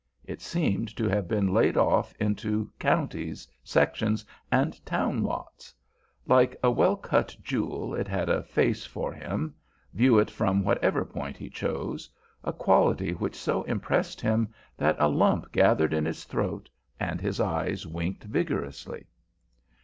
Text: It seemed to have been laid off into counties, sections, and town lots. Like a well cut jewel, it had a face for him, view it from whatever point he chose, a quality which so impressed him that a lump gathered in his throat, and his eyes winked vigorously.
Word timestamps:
It 0.25 0.41
seemed 0.41 0.97
to 0.97 1.07
have 1.07 1.27
been 1.27 1.53
laid 1.53 1.77
off 1.77 2.15
into 2.19 2.71
counties, 2.79 3.47
sections, 3.63 4.25
and 4.51 4.83
town 4.83 5.21
lots. 5.23 5.75
Like 6.25 6.55
a 6.63 6.71
well 6.71 6.97
cut 6.97 7.37
jewel, 7.43 7.93
it 7.93 8.07
had 8.07 8.27
a 8.27 8.41
face 8.41 8.83
for 8.83 9.13
him, 9.13 9.53
view 9.93 10.17
it 10.17 10.31
from 10.31 10.63
whatever 10.63 11.05
point 11.05 11.37
he 11.37 11.51
chose, 11.51 12.09
a 12.43 12.51
quality 12.51 13.11
which 13.11 13.35
so 13.35 13.61
impressed 13.65 14.19
him 14.21 14.51
that 14.75 14.95
a 14.97 15.07
lump 15.07 15.51
gathered 15.51 15.93
in 15.93 16.05
his 16.05 16.23
throat, 16.23 16.67
and 16.99 17.21
his 17.21 17.39
eyes 17.39 17.85
winked 17.85 18.23
vigorously. 18.23 19.05